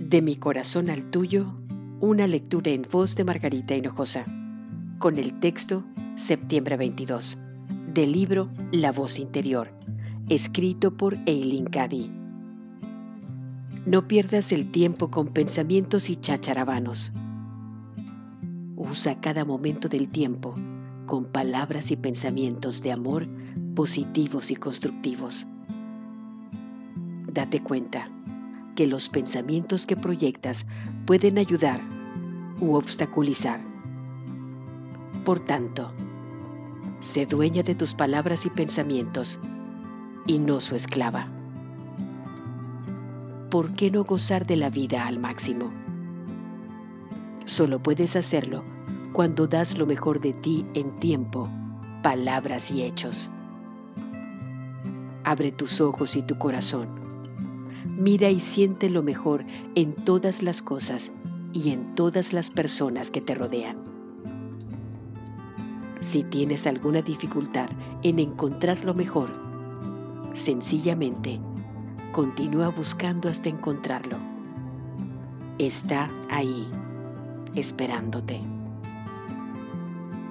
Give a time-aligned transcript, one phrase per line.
[0.00, 1.52] De mi corazón al tuyo,
[2.00, 4.24] una lectura en voz de Margarita Hinojosa,
[4.98, 5.84] con el texto
[6.16, 7.36] Septiembre 22,
[7.92, 9.70] del libro La voz interior,
[10.30, 12.10] escrito por Eileen Cady.
[13.84, 17.12] No pierdas el tiempo con pensamientos y chacharabanos.
[18.76, 20.54] Usa cada momento del tiempo
[21.04, 23.28] con palabras y pensamientos de amor
[23.74, 25.46] positivos y constructivos.
[27.30, 28.10] Date cuenta
[28.80, 30.64] que los pensamientos que proyectas
[31.04, 31.82] pueden ayudar
[32.62, 33.60] u obstaculizar.
[35.22, 35.92] Por tanto,
[37.00, 39.38] sé dueña de tus palabras y pensamientos
[40.26, 41.28] y no su esclava.
[43.50, 45.70] ¿Por qué no gozar de la vida al máximo?
[47.44, 48.64] Solo puedes hacerlo
[49.12, 51.50] cuando das lo mejor de ti en tiempo,
[52.02, 53.30] palabras y hechos.
[55.22, 56.99] Abre tus ojos y tu corazón.
[58.00, 61.12] Mira y siente lo mejor en todas las cosas
[61.52, 63.76] y en todas las personas que te rodean.
[66.00, 67.68] Si tienes alguna dificultad
[68.02, 69.28] en encontrar lo mejor,
[70.32, 71.38] sencillamente
[72.12, 74.16] continúa buscando hasta encontrarlo.
[75.58, 76.66] Está ahí,
[77.54, 78.40] esperándote.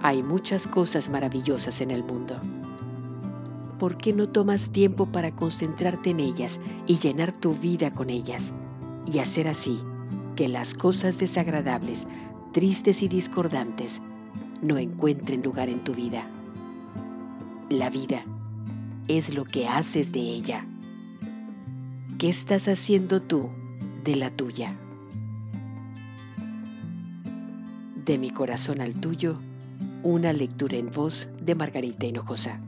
[0.00, 2.40] Hay muchas cosas maravillosas en el mundo.
[3.78, 8.52] ¿Por qué no tomas tiempo para concentrarte en ellas y llenar tu vida con ellas?
[9.06, 9.80] Y hacer así
[10.34, 12.06] que las cosas desagradables,
[12.52, 14.02] tristes y discordantes
[14.62, 16.28] no encuentren lugar en tu vida.
[17.70, 18.24] La vida
[19.06, 20.66] es lo que haces de ella.
[22.18, 23.48] ¿Qué estás haciendo tú
[24.02, 24.76] de la tuya?
[28.04, 29.38] De mi corazón al tuyo,
[30.02, 32.60] una lectura en voz de Margarita Hinojosa.